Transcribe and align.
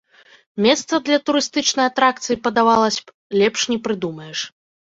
Месца 0.65 0.99
для 1.09 1.19
турыстычнай 1.27 1.87
атракцыі, 1.91 2.39
падавалася 2.47 3.01
б, 3.07 3.17
лепш 3.41 3.61
не 3.75 3.79
прыдумаеш. 3.85 4.39